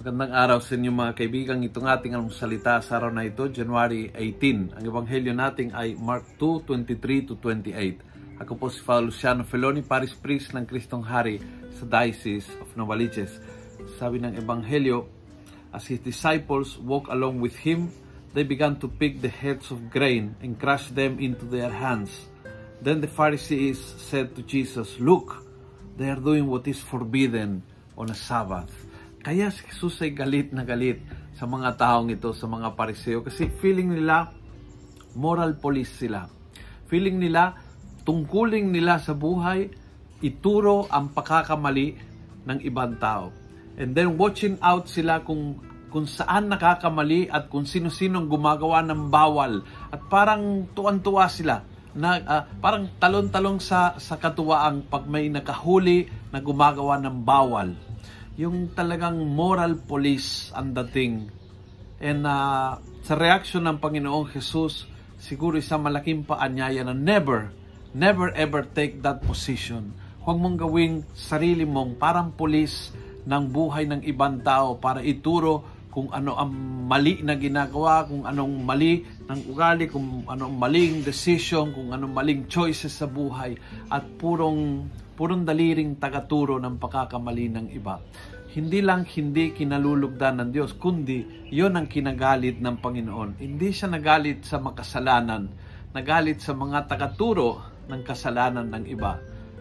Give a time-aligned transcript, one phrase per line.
[0.00, 1.60] Magandang araw sa inyo mga kaibigan.
[1.60, 4.80] Itong ating ang salita sa araw na ito, January 18.
[4.80, 8.40] Ang ebanghelyo natin ay Mark 2, 23 to 28.
[8.40, 11.36] Ako po si Father Luciano Feloni, Paris Priest ng Kristong Hari
[11.76, 13.44] sa Diocese of Novaliches.
[14.00, 15.04] Sabi ng ebanghelyo,
[15.76, 17.92] as his disciples walk along with him,
[18.32, 22.32] they began to pick the heads of grain and crush them into their hands.
[22.80, 25.44] Then the Pharisees said to Jesus, Look,
[26.00, 27.68] they are doing what is forbidden
[28.00, 28.88] on a Sabbath.
[29.20, 31.04] Kaya si Jesus ay galit na galit
[31.36, 34.32] sa mga taong ito, sa mga pariseo, kasi feeling nila
[35.12, 36.24] moral police sila.
[36.88, 37.52] Feeling nila,
[38.08, 39.68] tungkuling nila sa buhay,
[40.24, 42.00] ituro ang pagkakamali
[42.48, 43.28] ng ibang tao.
[43.76, 49.66] And then watching out sila kung kung saan nakakamali at kung sino-sinong gumagawa ng bawal.
[49.90, 56.38] At parang tuwan-tuwa sila na uh, parang talon-talong sa sa katuwaang pag may nakahuli na
[56.38, 57.74] gumagawa ng bawal
[58.34, 61.30] yung talagang moral police ang dating.
[62.02, 67.54] And uh, sa reaction ng Panginoong Jesus, siguro isang malaking paanyaya na never,
[67.94, 69.94] never ever take that position.
[70.26, 72.92] Huwag mong gawing sarili mong parang police
[73.24, 76.54] ng buhay ng ibang tao para ituro kung ano ang
[76.86, 82.46] mali na ginagawa, kung anong mali ng ugali, kung anong maling decision, kung anong maling
[82.46, 83.58] choices sa buhay
[83.90, 84.86] at purong
[85.20, 88.00] purong daliring tagaturo ng pagkakamali ng iba.
[88.50, 93.36] Hindi lang hindi kinalulugdan ng Diyos, kundi yon ang kinagalit ng Panginoon.
[93.36, 95.52] Hindi siya nagalit sa makasalanan,
[95.92, 99.20] nagalit sa mga tagaturo ng kasalanan ng iba.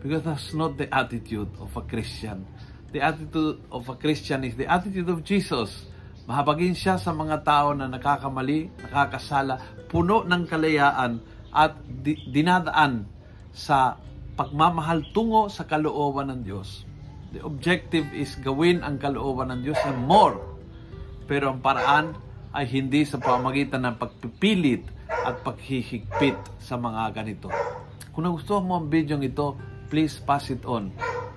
[0.00, 2.46] Because that's not the attitude of a Christian.
[2.94, 5.90] The attitude of a Christian is the attitude of Jesus.
[6.30, 9.58] Mahabagin siya sa mga tao na nakakamali, nakakasala,
[9.90, 11.18] puno ng kalayaan
[11.50, 13.02] at di- dinadaan
[13.50, 13.98] sa
[14.38, 16.86] pagmamahal tungo sa kalooban ng Diyos.
[17.34, 20.38] The objective is gawin ang kalooban ng Diyos and more.
[21.26, 22.14] Pero ang paraan
[22.54, 27.50] ay hindi sa pamagitan ng pagpipilit at paghihigpit sa mga ganito.
[28.14, 29.58] Kung nagustuhan mo ang video ito,
[29.90, 30.94] please pass it on.